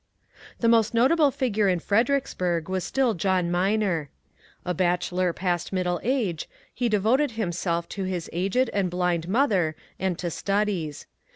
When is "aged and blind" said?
8.33-9.27